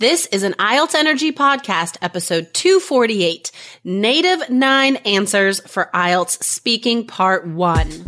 This 0.00 0.26
is 0.26 0.44
an 0.44 0.52
IELTS 0.60 0.94
Energy 0.94 1.32
Podcast, 1.32 1.96
episode 2.00 2.54
248, 2.54 3.50
Native 3.82 4.48
9 4.48 4.94
Answers 4.94 5.58
for 5.66 5.90
IELTS 5.92 6.40
Speaking 6.44 7.04
Part 7.04 7.48
1. 7.48 8.07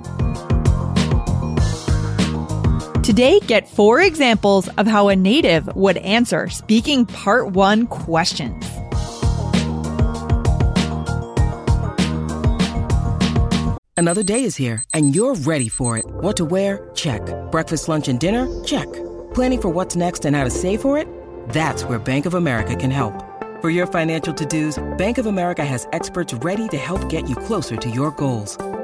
Today, 3.11 3.41
get 3.41 3.67
four 3.67 3.99
examples 3.99 4.69
of 4.77 4.87
how 4.87 5.09
a 5.09 5.17
native 5.17 5.67
would 5.75 5.97
answer 5.97 6.47
speaking 6.47 7.05
part 7.05 7.51
one 7.51 7.85
questions. 7.87 8.63
Another 13.97 14.23
day 14.23 14.45
is 14.45 14.55
here 14.55 14.85
and 14.93 15.13
you're 15.13 15.35
ready 15.35 15.67
for 15.67 15.97
it. 15.97 16.05
What 16.21 16.37
to 16.37 16.45
wear? 16.45 16.89
Check. 16.95 17.21
Breakfast, 17.51 17.89
lunch, 17.89 18.07
and 18.07 18.17
dinner? 18.17 18.47
Check. 18.63 18.89
Planning 19.33 19.61
for 19.61 19.67
what's 19.67 19.97
next 19.97 20.23
and 20.23 20.33
how 20.33 20.45
to 20.45 20.49
save 20.49 20.81
for 20.81 20.97
it? 20.97 21.09
That's 21.49 21.83
where 21.83 21.99
Bank 21.99 22.25
of 22.25 22.33
America 22.33 22.77
can 22.77 22.91
help. 22.91 23.25
For 23.61 23.69
your 23.69 23.87
financial 23.87 24.33
to-dos, 24.33 24.81
Bank 24.97 25.17
of 25.17 25.25
America 25.25 25.65
has 25.65 25.85
experts 25.91 26.33
ready 26.35 26.69
to 26.69 26.77
help 26.77 27.09
get 27.09 27.27
you 27.27 27.35
closer 27.35 27.75
to 27.75 27.89
your 27.89 28.11
goals. 28.11 28.57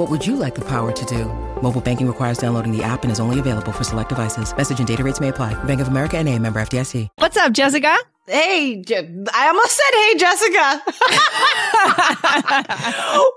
What 0.00 0.08
would 0.08 0.24
you 0.26 0.36
like 0.36 0.54
the 0.54 0.62
power 0.62 0.92
to 0.92 1.04
do? 1.04 1.26
Mobile 1.60 1.82
banking 1.82 2.06
requires 2.06 2.38
downloading 2.38 2.74
the 2.74 2.82
app 2.82 3.02
and 3.02 3.12
is 3.12 3.20
only 3.20 3.38
available 3.38 3.70
for 3.70 3.84
select 3.84 4.08
devices. 4.08 4.56
Message 4.56 4.78
and 4.78 4.88
data 4.88 5.04
rates 5.04 5.20
may 5.20 5.28
apply. 5.28 5.52
Bank 5.64 5.82
of 5.82 5.88
America 5.88 6.16
and 6.16 6.26
a 6.26 6.38
member 6.38 6.58
FDIC. 6.58 7.08
What's 7.16 7.36
up, 7.36 7.52
Jessica? 7.52 7.94
Hey, 8.26 8.82
I 9.34 9.48
almost 9.48 9.76
said, 9.76 9.92
hey, 10.00 10.14
Jessica. 10.16 10.82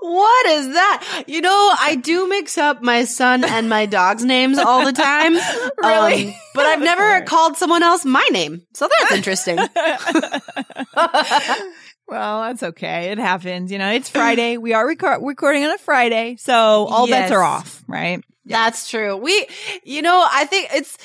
what 0.00 0.46
is 0.46 0.68
that? 0.68 1.24
You 1.26 1.42
know, 1.42 1.74
I 1.80 1.96
do 1.96 2.26
mix 2.28 2.56
up 2.56 2.80
my 2.80 3.04
son 3.04 3.44
and 3.44 3.68
my 3.68 3.84
dog's 3.84 4.24
names 4.24 4.56
all 4.56 4.86
the 4.86 4.92
time. 4.92 5.36
Really? 5.76 6.28
Um, 6.28 6.34
but 6.54 6.64
I've 6.64 6.80
never 6.80 7.20
called 7.26 7.58
someone 7.58 7.82
else 7.82 8.06
my 8.06 8.26
name. 8.32 8.62
So 8.72 8.88
that's 9.00 9.12
interesting. 9.12 9.58
Well, 12.14 12.42
that's 12.42 12.62
okay. 12.62 13.10
It 13.10 13.18
happens. 13.18 13.72
You 13.72 13.78
know, 13.78 13.90
it's 13.90 14.08
Friday. 14.08 14.56
We 14.56 14.72
are 14.72 14.86
record- 14.86 15.18
recording 15.24 15.64
on 15.64 15.72
a 15.72 15.78
Friday, 15.78 16.36
so 16.38 16.54
all 16.54 17.08
bets 17.08 17.32
are 17.32 17.42
off, 17.42 17.82
right? 17.88 18.22
That's 18.46 18.88
true. 18.88 19.16
We, 19.16 19.48
you 19.82 20.00
know, 20.00 20.24
I 20.30 20.44
think 20.44 20.68
it's, 20.72 20.96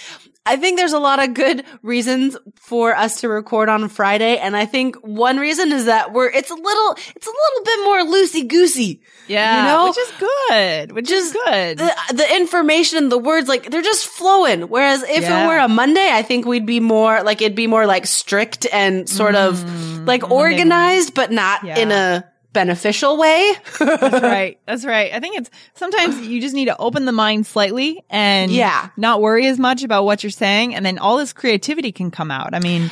I 0.49 0.57
think 0.57 0.77
there's 0.77 0.93
a 0.93 0.99
lot 0.99 1.23
of 1.23 1.33
good 1.33 1.63
reasons 1.83 2.35
for 2.55 2.95
us 2.95 3.21
to 3.21 3.29
record 3.29 3.69
on 3.69 3.87
Friday. 3.89 4.37
And 4.37 4.57
I 4.57 4.65
think 4.65 4.95
one 4.97 5.37
reason 5.37 5.71
is 5.71 5.85
that 5.85 6.11
we're, 6.13 6.29
it's 6.29 6.49
a 6.49 6.55
little, 6.55 6.91
it's 7.15 7.27
a 7.27 7.29
little 7.29 7.63
bit 7.65 7.79
more 7.83 7.99
loosey 8.17 8.47
goosey. 8.47 9.01
Yeah, 9.27 9.61
You 9.61 9.67
know? 9.71 9.87
which 9.89 9.97
is 9.97 10.11
good. 10.19 10.91
Which 10.93 11.11
is 11.11 11.31
good. 11.33 11.77
The, 11.77 11.95
the 12.15 12.35
information, 12.35 13.09
the 13.09 13.17
words, 13.19 13.47
like 13.47 13.69
they're 13.69 13.81
just 13.83 14.07
flowing. 14.07 14.63
Whereas 14.63 15.03
if 15.03 15.21
Yeah. 15.21 15.43
it 15.43 15.47
were 15.47 15.57
a 15.59 15.67
Monday, 15.67 16.09
I 16.11 16.23
think 16.23 16.45
we'd 16.45 16.65
be 16.65 16.79
more 16.79 17.21
like, 17.23 17.41
it'd 17.41 17.55
be 17.55 17.67
more 17.67 17.85
like 17.85 18.07
strict 18.07 18.65
and 18.73 19.07
sort 19.07 19.35
of 19.35 19.55
mm, 19.59 20.07
like 20.07 20.31
organized, 20.31 21.13
but 21.13 21.31
not 21.31 21.63
Yeah. 21.63 21.77
in 21.77 21.91
a 21.91 22.25
beneficial 22.51 23.17
way. 23.17 23.53
That's 23.79 24.23
right. 24.23 24.59
That's 24.65 24.83
right. 24.85 25.13
I 25.13 25.19
think 25.19 25.37
it's 25.37 25.49
sometimes 25.75 26.25
you 26.25 26.41
just 26.41 26.55
need 26.55 26.65
to 26.65 26.77
open 26.77 27.05
the 27.05 27.11
mind 27.11 27.45
slightly 27.45 28.03
and 28.09 28.51
Yeah. 28.51 28.89
not 28.97 29.21
worry 29.21 29.45
as 29.47 29.59
much 29.59 29.83
about 29.83 30.03
what 30.05 30.23
you're 30.23 30.31
saying. 30.31 30.73
And 30.73 30.85
then 30.85 30.97
all 30.97 31.17
this 31.17 31.31
creativity 31.31 31.91
can 31.91 32.09
come 32.09 32.31
out. 32.31 32.55
I 32.55 32.59
mean, 32.59 32.89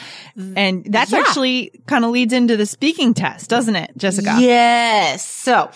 and 0.56 0.86
that's 0.88 1.12
Yeah. 1.12 1.20
actually 1.20 1.72
kind 1.88 2.06
of 2.06 2.12
leads 2.12 2.34
into 2.34 2.56
the 2.56 2.66
speaking 2.68 3.14
test, 3.16 3.50
doesn't 3.50 3.76
it, 3.76 3.92
Jessica? 3.98 4.38
Yes. 4.40 5.28
So, 5.28 5.72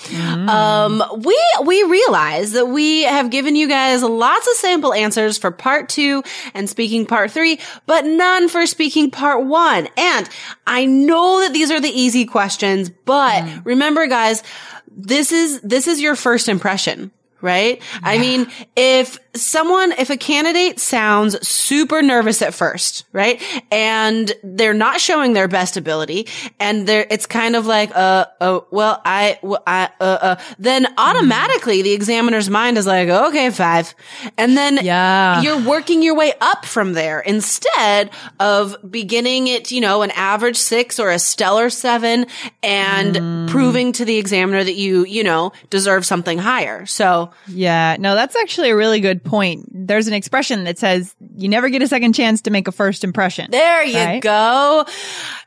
um, 0.47 1.03
we, 1.17 1.39
we 1.65 1.83
realize 1.83 2.51
that 2.51 2.67
we 2.67 3.03
have 3.03 3.29
given 3.31 3.55
you 3.55 3.67
guys 3.67 4.03
lots 4.03 4.47
of 4.47 4.53
sample 4.55 4.93
answers 4.93 5.37
for 5.39 5.49
part 5.51 5.89
two 5.89 6.23
and 6.53 6.69
speaking 6.69 7.05
part 7.07 7.31
three, 7.31 7.59
but 7.87 8.05
none 8.05 8.47
for 8.49 8.65
speaking 8.67 9.09
part 9.11 9.43
one. 9.45 9.87
And 9.97 10.29
I 10.67 10.85
know 10.85 11.41
that 11.41 11.53
these 11.53 11.71
are 11.71 11.79
the 11.79 11.89
easy 11.89 12.25
questions, 12.25 12.89
but 13.05 13.43
remember 13.71 14.05
guys, 14.07 14.43
this 14.87 15.31
is, 15.31 15.59
this 15.61 15.87
is 15.87 15.99
your 15.99 16.15
first 16.15 16.47
impression. 16.47 17.11
Right? 17.43 17.81
I 18.03 18.19
mean, 18.19 18.51
if 18.75 19.17
someone, 19.35 19.91
if 19.93 20.09
a 20.09 20.17
candidate 20.17 20.79
sounds 20.79 21.47
super 21.47 22.01
nervous 22.01 22.41
at 22.41 22.53
first, 22.53 23.05
right? 23.13 23.41
And 23.71 24.31
they're 24.43 24.73
not 24.73 24.99
showing 24.99 25.33
their 25.33 25.47
best 25.47 25.77
ability 25.77 26.27
and 26.59 26.87
they're, 26.87 27.07
it's 27.09 27.25
kind 27.25 27.55
of 27.55 27.65
like, 27.65 27.91
uh, 27.95 28.25
oh, 28.41 28.67
well, 28.71 29.01
I, 29.05 29.39
well, 29.41 29.63
I, 29.65 29.89
uh, 29.99 30.03
uh, 30.03 30.35
then 30.59 30.85
automatically 30.97 31.81
the 31.81 31.93
examiner's 31.93 32.49
mind 32.49 32.77
is 32.77 32.85
like, 32.85 33.07
okay, 33.09 33.49
five. 33.51 33.93
And 34.37 34.57
then 34.57 34.79
Yeah. 34.83 35.41
you're 35.41 35.61
working 35.61 36.01
your 36.01 36.15
way 36.15 36.33
up 36.41 36.65
from 36.65 36.93
there 36.93 37.19
instead 37.21 38.09
of 38.39 38.75
beginning 38.89 39.49
at, 39.49 39.71
you 39.71 39.81
know, 39.81 40.01
an 40.01 40.11
average 40.11 40.57
six 40.57 40.99
or 40.99 41.09
a 41.09 41.19
stellar 41.19 41.69
seven 41.69 42.25
and 42.61 43.49
proving 43.49 43.91
to 43.93 44.05
the 44.05 44.17
examiner 44.17 44.63
that 44.63 44.75
you, 44.75 45.05
you 45.05 45.23
know, 45.23 45.51
deserve 45.69 46.05
something 46.05 46.37
higher. 46.37 46.85
So, 46.85 47.31
Yeah. 47.47 47.95
No, 47.99 48.15
that's 48.15 48.35
actually 48.35 48.69
a 48.71 48.75
really 48.75 48.99
good 48.99 49.20
point. 49.23 49.65
There's 49.71 50.07
an 50.07 50.13
expression 50.13 50.63
that 50.65 50.77
says 50.79 51.15
you 51.35 51.49
never 51.49 51.69
get 51.69 51.81
a 51.81 51.87
second 51.87 52.13
chance 52.13 52.41
to 52.43 52.51
make 52.51 52.67
a 52.67 52.71
first 52.71 53.03
impression. 53.03 53.49
There 53.51 53.83
you 53.83 53.97
Right? 53.97 54.21
go. 54.21 54.85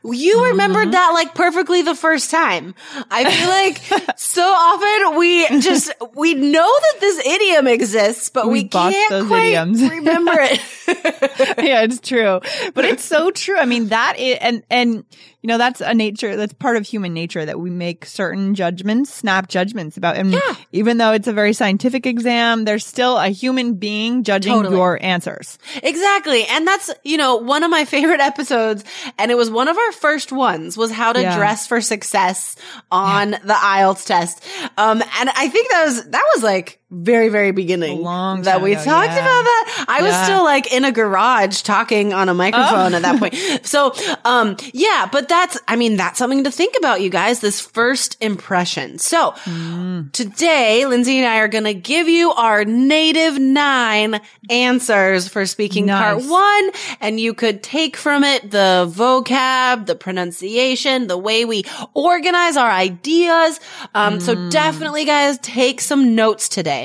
You 0.03 0.45
remembered 0.45 0.85
mm-hmm. 0.85 0.91
that 0.91 1.11
like 1.13 1.35
perfectly 1.35 1.81
the 1.81 1.95
first 1.95 2.31
time. 2.31 2.75
I 3.11 3.29
feel 3.29 3.49
like 3.49 4.09
so 4.17 4.43
often 4.43 5.17
we 5.17 5.47
just, 5.61 5.91
we 6.15 6.33
know 6.33 6.79
that 6.81 6.99
this 6.99 7.25
idiom 7.25 7.67
exists, 7.67 8.29
but 8.29 8.45
we, 8.47 8.63
We 8.63 8.67
can't 8.69 9.27
quite 9.27 9.45
idioms. 9.47 9.81
remember 9.89 10.33
it. 10.35 10.61
yeah, 11.63 11.81
it's 11.83 11.99
true. 11.99 12.39
But 12.73 12.85
it's 12.85 13.03
so 13.03 13.31
true. 13.31 13.57
I 13.57 13.65
mean, 13.65 13.87
that 13.89 14.15
is, 14.19 14.37
and, 14.41 14.63
and, 14.69 15.05
you 15.45 15.47
know, 15.47 15.59
that's 15.59 15.79
a 15.79 15.93
nature, 15.93 16.35
that's 16.35 16.53
part 16.53 16.75
of 16.75 16.87
human 16.87 17.13
nature 17.13 17.45
that 17.45 17.59
we 17.59 17.69
make 17.69 18.07
certain 18.07 18.55
judgments, 18.55 19.13
snap 19.13 19.47
judgments 19.47 19.95
about. 19.95 20.17
And 20.17 20.33
even 20.71 20.97
though 20.97 21.11
it's 21.11 21.27
a 21.27 21.33
very 21.33 21.53
scientific 21.53 22.07
exam, 22.07 22.65
there's 22.65 22.83
still 22.83 23.15
a 23.19 23.27
human 23.27 23.75
being 23.75 24.23
judging 24.23 24.53
Totally. 24.53 24.75
your 24.75 24.97
answers. 25.03 25.59
Exactly. 25.83 26.45
And 26.45 26.65
that's, 26.65 26.89
you 27.03 27.17
know, 27.17 27.35
one 27.35 27.61
of 27.61 27.69
my 27.69 27.85
favorite 27.85 28.21
episodes. 28.31 28.83
And 29.19 29.29
it 29.29 29.35
was 29.35 29.51
one 29.51 29.67
of 29.67 29.77
our 29.77 29.91
first 29.91 30.31
ones 30.31 30.77
was 30.79 30.89
how 30.89 31.13
to 31.13 31.21
Yeah. 31.21 31.37
dress 31.37 31.67
for 31.67 31.79
success 31.79 32.55
on 32.91 33.29
the 33.29 33.53
IELTS 33.53 34.07
test. 34.07 34.43
Um, 34.79 34.99
and 35.19 35.29
I 35.29 35.47
think 35.49 35.69
that 35.69 35.85
was, 35.85 36.09
that 36.09 36.23
was 36.33 36.43
like 36.43 36.79
very, 37.03 37.29
very 37.29 37.51
beginning 37.51 38.01
long 38.01 38.43
that 38.43 38.61
we 38.61 38.71
ago, 38.73 38.83
talked 38.83 39.07
yeah. 39.09 39.19
about 39.19 39.43
that. 39.43 39.85
I 39.87 40.01
was 40.01 40.15
still 40.23 40.43
like 40.43 40.71
in 40.73 40.85
a 40.85 40.91
garage 40.91 41.61
talking 41.61 42.13
on 42.13 42.29
a 42.29 42.33
microphone 42.33 42.93
Oh. 42.93 42.97
at 42.97 43.01
that 43.03 43.19
point. 43.19 43.35
So, 43.65 43.93
um, 44.23 44.55
yeah, 44.73 45.07
but 45.11 45.27
that's, 45.27 45.59
I 45.67 45.75
mean, 45.75 45.97
that's 45.97 46.17
something 46.17 46.43
to 46.45 46.51
think 46.51 46.75
about, 46.77 47.01
you 47.01 47.09
guys, 47.09 47.39
this 47.41 47.59
first 47.59 48.17
impression. 48.21 48.97
So 48.97 49.31
Mm. 49.45 50.11
today, 50.13 50.85
Lindsay 50.85 51.17
and 51.17 51.27
I 51.27 51.37
are 51.39 51.47
going 51.47 51.63
to 51.65 51.73
give 51.73 52.07
you 52.07 52.31
our 52.31 52.63
native 52.65 53.37
nine 53.39 54.21
answers 54.49 55.27
for 55.27 55.45
speaking 55.45 55.87
part 55.87 56.23
one. 56.23 56.69
And 57.01 57.19
you 57.19 57.33
could 57.33 57.61
take 57.63 57.97
from 57.97 58.23
it 58.23 58.49
the 58.51 58.89
vocab, 58.91 59.85
the 59.85 59.95
pronunciation, 59.95 61.07
the 61.07 61.17
way 61.17 61.45
we 61.45 61.63
organize 61.93 62.57
our 62.57 62.69
ideas. 62.71 63.59
Um, 63.93 64.19
Mm. 64.19 64.21
so 64.21 64.49
definitely 64.49 65.05
guys, 65.05 65.37
take 65.39 65.81
some 65.81 66.15
notes 66.15 66.47
today. 66.47 66.84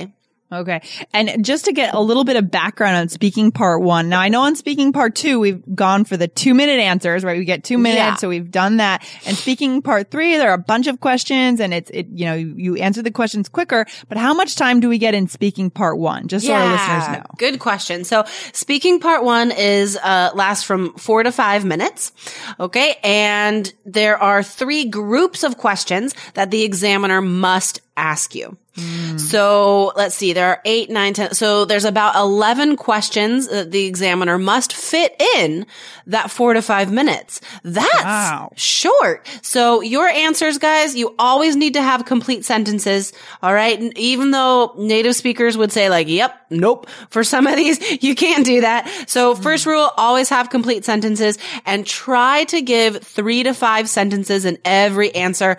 Okay. 0.52 0.82
And 1.12 1.44
just 1.44 1.67
to 1.67 1.73
get 1.73 1.94
a 1.94 2.00
little 2.00 2.25
bit 2.25 2.37
of 2.37 2.50
background 2.50 2.97
on 2.97 3.08
speaking 3.08 3.52
part 3.52 3.82
one. 3.82 4.08
Now 4.08 4.20
I 4.20 4.29
know 4.29 4.43
on 4.43 4.56
speaking 4.56 4.93
part 4.93 5.14
two, 5.14 5.38
we've 5.38 5.62
gone 5.75 6.05
for 6.05 6.17
the 6.17 6.26
two 6.26 6.55
minute 6.55 6.81
answers, 6.81 7.23
right? 7.23 7.38
We 7.38 7.44
get 7.44 7.62
two 7.62 7.79
minutes. 7.79 7.99
Yeah. 7.99 8.14
So 8.17 8.29
we've 8.29 8.50
done 8.50 8.79
that. 8.79 9.06
And 9.26 9.37
speaking 9.37 9.81
part 9.81 10.11
three, 10.11 10.37
there 10.37 10.50
are 10.50 10.55
a 10.55 10.58
bunch 10.58 10.88
of 10.88 11.00
questions 11.00 11.61
and 11.61 11.73
it's, 11.73 11.91
it, 11.91 12.08
you 12.12 12.25
know, 12.26 12.35
you, 12.35 12.55
you 12.56 12.76
answer 12.76 13.00
the 13.00 13.12
questions 13.12 13.49
quicker, 13.49 13.87
but 14.08 14.19
how 14.19 14.35
much 14.35 14.56
time 14.56 14.81
do 14.81 14.88
we 14.88 14.99
get 14.99 15.14
in 15.14 15.29
speaking 15.29 15.70
part 15.70 15.99
one? 15.99 16.26
Just 16.26 16.47
so 16.47 16.52
our 16.52 16.73
listeners 16.73 17.17
know. 17.17 17.25
Good 17.38 17.61
question. 17.61 18.05
So 18.05 18.25
speaking 18.52 18.99
part 18.99 19.23
one 19.23 19.52
is, 19.52 19.97
uh, 19.97 20.31
lasts 20.35 20.64
from 20.64 20.94
four 20.94 21.23
to 21.23 21.31
five 21.31 21.64
minutes. 21.64 22.12
Okay. 22.58 22.97
And 23.05 23.73
there 23.85 24.19
are 24.19 24.43
three 24.43 24.87
groups 24.87 25.44
of 25.44 25.56
questions 25.56 26.12
that 26.35 26.50
the 26.50 26.62
examiner 26.62 27.20
must 27.23 27.81
ask 27.96 28.34
you. 28.34 28.56
Hmm. 28.76 29.19
So 29.19 29.92
let's 29.96 30.14
see, 30.14 30.32
there 30.32 30.46
are 30.46 30.60
eight, 30.64 30.90
nine, 30.90 31.12
ten. 31.12 31.34
So 31.34 31.64
there's 31.64 31.84
about 31.84 32.14
11 32.14 32.76
questions 32.76 33.48
that 33.48 33.72
the 33.72 33.84
examiner 33.87 34.38
must 34.38 34.72
fit 34.72 35.20
in 35.37 35.66
that 36.06 36.31
four 36.31 36.54
to 36.54 36.62
five 36.62 36.90
minutes. 36.92 37.40
That's 37.64 38.04
Wow. 38.04 38.52
short. 38.54 39.26
So 39.42 39.81
your 39.81 40.06
answers, 40.06 40.58
guys, 40.58 40.94
you 40.94 41.14
always 41.19 41.56
need 41.56 41.75
to 41.75 41.82
have 41.82 42.04
complete 42.04 42.44
sentences. 42.44 43.12
All 43.42 43.52
right. 43.52 43.78
And 43.78 43.96
Even 43.98 44.31
though 44.31 44.72
native 44.78 45.16
speakers 45.16 45.56
would 45.58 45.72
say 45.72 45.90
like, 45.90 46.08
yep, 46.08 46.34
nope. 46.48 46.88
For 47.10 47.25
some 47.25 47.48
of 47.48 47.56
these, 47.56 47.78
you 48.02 48.14
can't 48.14 48.46
do 48.46 48.60
that. 48.60 48.88
So 49.08 49.34
hmm. 49.34 49.42
first 49.42 49.66
rule, 49.66 49.90
always 49.96 50.28
have 50.28 50.48
complete 50.48 50.84
sentences 50.84 51.38
and 51.66 51.84
try 51.84 52.44
to 52.44 52.62
give 52.62 53.02
three 53.02 53.42
to 53.42 53.52
five 53.52 53.88
sentences 53.88 54.44
in 54.44 54.58
every 54.64 55.12
answer 55.14 55.56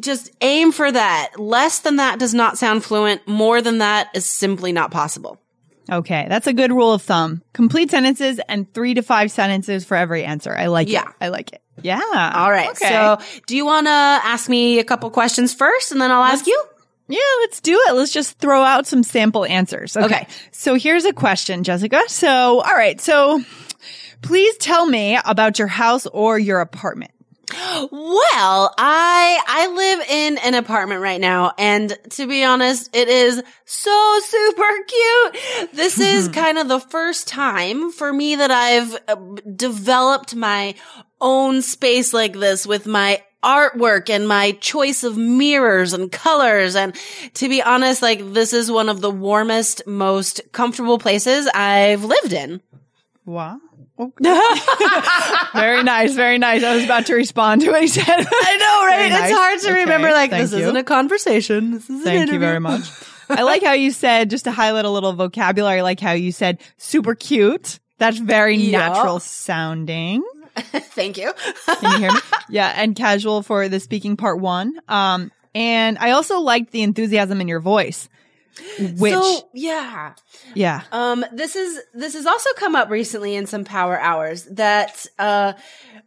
just 0.00 0.30
aim 0.40 0.72
for 0.72 0.90
that. 0.90 1.32
Less 1.38 1.80
than 1.80 1.96
that 1.96 2.18
does 2.18 2.34
not 2.34 2.58
sound 2.58 2.84
fluent. 2.84 3.26
More 3.28 3.60
than 3.62 3.78
that 3.78 4.08
is 4.14 4.24
simply 4.24 4.72
not 4.72 4.90
possible. 4.90 5.40
Okay, 5.90 6.26
that's 6.30 6.46
a 6.46 6.52
good 6.54 6.72
rule 6.72 6.92
of 6.94 7.02
thumb. 7.02 7.42
Complete 7.52 7.90
sentences 7.90 8.40
and 8.48 8.72
three 8.72 8.94
to 8.94 9.02
five 9.02 9.30
sentences 9.30 9.84
for 9.84 9.96
every 9.96 10.24
answer. 10.24 10.56
I 10.56 10.66
like 10.68 10.88
Yeah. 10.88 11.02
it. 11.02 11.14
I 11.20 11.28
like 11.28 11.52
it. 11.52 11.60
Yeah. 11.82 12.00
All 12.34 12.50
right. 12.50 12.70
Okay. 12.70 12.88
So 12.88 13.18
do 13.46 13.54
you 13.56 13.66
want 13.66 13.86
to 13.86 13.90
ask 13.90 14.48
me 14.48 14.78
a 14.78 14.84
couple 14.84 15.10
questions 15.10 15.52
first 15.52 15.92
and 15.92 16.00
then 16.00 16.10
I'll 16.10 16.22
ask 16.24 16.46
you? 16.46 16.64
Yeah, 17.06 17.18
let's 17.40 17.60
do 17.60 17.78
it. 17.88 17.92
Let's 17.92 18.12
just 18.12 18.38
throw 18.38 18.62
out 18.62 18.86
some 18.86 19.02
sample 19.02 19.44
answers. 19.44 19.94
Okay. 19.94 20.06
Okay. 20.06 20.26
So 20.52 20.74
here's 20.76 21.04
a 21.04 21.12
question, 21.12 21.62
Jessica. 21.64 22.00
So, 22.08 22.62
all 22.62 22.74
right. 22.74 22.98
So 22.98 23.42
please 24.22 24.56
tell 24.56 24.86
me 24.86 25.18
about 25.22 25.58
your 25.58 25.68
house 25.68 26.06
or 26.06 26.38
your 26.38 26.60
apartment. 26.60 27.10
Well, 27.50 28.74
I 28.78 29.40
I 29.46 29.66
live 29.68 30.08
in 30.08 30.38
an 30.38 30.54
apartment 30.54 31.00
right 31.00 31.20
now 31.20 31.52
and 31.58 31.96
to 32.10 32.26
be 32.26 32.44
honest, 32.44 32.94
it 32.94 33.08
is 33.08 33.42
so 33.64 34.20
super 34.22 34.72
cute. 34.86 35.72
This 35.72 35.98
is 35.98 36.28
kind 36.32 36.58
of 36.58 36.68
the 36.68 36.80
first 36.80 37.28
time 37.28 37.92
for 37.92 38.12
me 38.12 38.36
that 38.36 38.50
I've 38.50 38.96
uh, 39.08 39.16
developed 39.54 40.34
my 40.34 40.74
own 41.20 41.62
space 41.62 42.12
like 42.12 42.34
this 42.34 42.66
with 42.66 42.86
my 42.86 43.22
artwork 43.42 44.08
and 44.08 44.26
my 44.26 44.52
choice 44.52 45.04
of 45.04 45.18
mirrors 45.18 45.92
and 45.92 46.10
colors 46.10 46.74
and 46.74 46.96
to 47.34 47.48
be 47.48 47.62
honest, 47.62 48.00
like 48.00 48.32
this 48.32 48.52
is 48.52 48.70
one 48.70 48.88
of 48.88 49.00
the 49.00 49.10
warmest, 49.10 49.86
most 49.86 50.40
comfortable 50.52 50.98
places 50.98 51.46
I've 51.54 52.04
lived 52.04 52.32
in. 52.32 52.62
Wow. 53.26 53.58
very 55.54 55.82
nice. 55.82 56.14
Very 56.14 56.38
nice. 56.38 56.62
I 56.62 56.74
was 56.74 56.84
about 56.84 57.06
to 57.06 57.14
respond 57.14 57.62
to 57.62 57.70
what 57.70 57.80
he 57.80 57.88
said. 57.88 58.04
I 58.08 58.56
know, 58.58 58.86
right? 58.86 59.12
It's 59.12 59.36
hard 59.36 59.60
to 59.60 59.70
Okay, 59.70 59.80
remember 59.84 60.10
like 60.10 60.30
thank 60.30 60.42
this 60.42 60.52
you. 60.52 60.58
isn't 60.64 60.76
a 60.76 60.84
conversation. 60.84 61.70
This 61.72 61.84
is 61.84 62.00
an 62.00 62.02
Thank 62.04 62.32
you 62.32 62.38
very 62.38 62.60
much. 62.60 62.82
I 63.30 63.42
like 63.42 63.62
how 63.62 63.72
you 63.72 63.90
said, 63.90 64.28
just 64.30 64.44
to 64.44 64.52
highlight 64.52 64.84
a 64.84 64.90
little 64.90 65.12
vocabulary, 65.14 65.78
I 65.78 65.82
like 65.82 66.00
how 66.00 66.12
you 66.12 66.32
said 66.32 66.60
super 66.76 67.14
cute. 67.14 67.78
That's 67.98 68.18
very 68.18 68.56
Yeah. 68.56 68.88
natural 68.88 69.20
sounding. 69.20 70.22
Thank 70.56 71.16
you. 71.16 71.32
Can 71.66 71.92
you 71.92 71.98
hear 71.98 72.12
me? 72.12 72.18
yeah. 72.50 72.72
And 72.76 72.94
casual 72.94 73.42
for 73.42 73.68
the 73.68 73.80
speaking 73.80 74.16
part 74.16 74.40
one. 74.40 74.74
Um, 74.88 75.30
and 75.54 75.96
I 75.98 76.10
also 76.10 76.40
liked 76.40 76.72
the 76.72 76.82
enthusiasm 76.82 77.40
in 77.40 77.48
your 77.48 77.60
voice, 77.60 78.08
which, 78.98 79.12
so 79.12 79.48
yeah. 79.52 80.14
yeah. 80.54 80.82
Um, 80.92 81.24
this 81.32 81.56
is 81.56 81.80
this 81.92 82.14
has 82.14 82.26
also 82.26 82.50
come 82.56 82.76
up 82.76 82.90
recently 82.90 83.34
in 83.34 83.46
some 83.46 83.64
power 83.64 83.98
hours 83.98 84.44
that 84.44 85.06
uh 85.18 85.54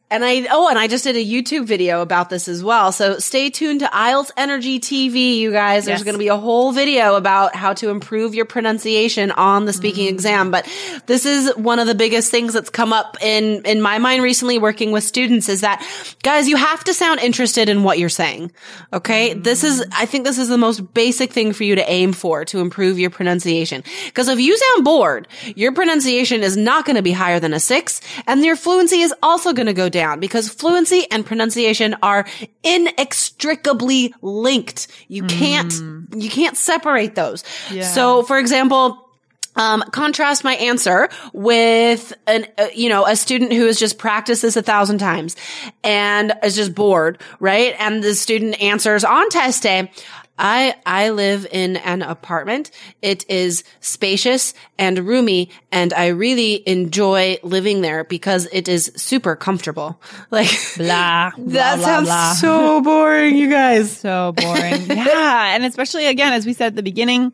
and 0.09 0.23
I 0.23 0.47
oh 0.51 0.69
and 0.69 0.79
I 0.79 0.87
just 0.87 1.03
did 1.03 1.17
a 1.17 1.25
YouTube 1.25 1.65
video 1.65 2.01
about 2.01 2.29
this 2.29 2.47
as 2.47 2.63
well. 2.63 2.93
So 2.93 3.19
stay 3.19 3.49
tuned 3.49 3.81
to 3.81 3.87
IELTS 3.87 4.31
Energy 4.37 4.79
TV, 4.79 5.37
you 5.37 5.51
guys. 5.51 5.83
There's 5.85 5.99
Yes. 5.99 6.03
going 6.05 6.13
to 6.15 6.19
be 6.19 6.29
a 6.29 6.37
whole 6.37 6.71
video 6.71 7.15
about 7.15 7.55
how 7.55 7.73
to 7.73 7.89
improve 7.89 8.33
your 8.33 8.45
pronunciation 8.45 9.31
on 9.31 9.65
the 9.65 9.73
speaking 9.73 10.07
Mm. 10.07 10.11
exam. 10.11 10.51
But 10.51 10.65
this 11.07 11.25
is 11.25 11.51
one 11.57 11.79
of 11.79 11.87
the 11.87 11.95
biggest 11.95 12.31
things 12.31 12.53
that's 12.53 12.69
come 12.69 12.93
up 12.93 13.17
in 13.21 13.63
in 13.65 13.81
my 13.81 13.97
mind 13.97 14.23
recently 14.23 14.57
working 14.59 14.93
with 14.93 15.03
students 15.03 15.49
is 15.49 15.59
that 15.61 15.85
guys, 16.23 16.47
you 16.47 16.55
have 16.55 16.83
to 16.85 16.93
sound 16.93 17.19
interested 17.19 17.67
in 17.67 17.83
what 17.83 17.99
you're 17.99 18.07
saying. 18.07 18.51
Okay? 18.93 19.33
This 19.33 19.65
is 19.65 19.83
I 19.91 20.05
think 20.05 20.23
this 20.23 20.37
is 20.37 20.47
the 20.47 20.57
most 20.57 20.93
basic 20.93 21.33
thing 21.33 21.51
for 21.51 21.65
you 21.65 21.75
to 21.75 21.91
aim 21.91 22.13
for 22.13 22.45
to 22.45 22.59
improve 22.59 22.97
your 22.97 23.09
pronunciation. 23.09 23.83
Because 24.05 24.29
if 24.29 24.39
you 24.39 24.55
sound 24.55 24.85
bored, 24.85 25.27
your 25.57 25.73
pronunciation 25.73 26.43
is 26.43 26.55
not 26.55 26.85
going 26.85 26.95
to 26.95 27.01
be 27.01 27.11
higher 27.11 27.41
than 27.41 27.53
a 27.53 27.59
6 27.59 27.99
and 28.25 28.45
your 28.45 28.55
fluency 28.55 29.01
is 29.01 29.13
also 29.21 29.51
going 29.51 29.65
to 29.67 29.73
go 29.73 29.89
down 29.89 29.96
because 30.19 30.49
fluency 30.49 31.09
and 31.11 31.25
pronunciation 31.25 31.95
are 32.03 32.25
inextricably 32.63 34.13
linked. 34.21 34.87
You 35.07 35.23
can't 35.23 35.73
you 36.15 36.29
can't 36.29 36.57
separate 36.57 37.15
those. 37.15 37.43
Yeah. 37.71 37.83
So 37.83 38.23
for 38.23 38.37
example, 38.37 39.07
um, 39.57 39.83
contrast 39.91 40.43
my 40.43 40.53
answer 40.53 41.09
with 41.33 42.13
an, 42.27 42.45
uh, 42.57 42.67
you 42.73 42.89
know, 42.89 43.05
a 43.05 43.15
student 43.15 43.51
who 43.51 43.65
has 43.65 43.79
just 43.79 43.97
practiced 43.97 44.43
this 44.43 44.55
a 44.55 44.61
thousand 44.61 44.99
times 44.99 45.35
and 45.83 46.33
is 46.43 46.55
just 46.55 46.75
bored, 46.75 47.19
right? 47.39 47.75
And 47.79 48.03
the 48.03 48.13
student 48.13 48.61
answers 48.61 49.03
on 49.03 49.29
test 49.29 49.63
day, 49.63 49.91
I, 50.37 50.75
I 50.85 51.09
live 51.09 51.47
in 51.51 51.77
an 51.77 52.01
apartment. 52.01 52.71
It 53.01 53.29
is 53.29 53.63
spacious 53.79 54.53
and 54.77 54.99
roomy 54.99 55.49
and 55.71 55.93
I 55.93 56.07
really 56.07 56.67
enjoy 56.67 57.37
living 57.43 57.81
there 57.81 58.03
because 58.03 58.47
it 58.51 58.67
is 58.67 58.91
super 58.95 59.35
comfortable. 59.35 59.99
Like, 60.29 60.49
Blah. 60.77 61.31
that 61.37 61.37
blah, 61.37 61.75
blah, 61.77 61.85
sounds 61.85 62.07
blah. 62.07 62.33
so 62.33 62.81
boring, 62.81 63.35
you 63.37 63.49
guys. 63.49 63.95
so 63.97 64.33
boring. 64.35 64.85
yeah. 64.87 65.55
And 65.55 65.63
especially 65.65 66.05
again, 66.07 66.33
as 66.33 66.45
we 66.45 66.53
said 66.53 66.67
at 66.67 66.75
the 66.75 66.83
beginning, 66.83 67.31